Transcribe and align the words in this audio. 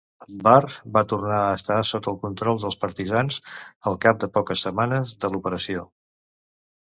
Drvar 0.35 0.65
va 0.93 1.01
tornar 1.09 1.41
a 1.41 1.51
estar 1.57 1.75
sota 1.89 2.13
control 2.23 2.57
dels 2.63 2.79
partisans 2.85 3.37
al 3.91 3.99
cap 4.07 4.23
de 4.23 4.29
poques 4.39 4.63
setmanes 4.69 5.11
de 5.25 5.31
l'operació. 5.35 5.85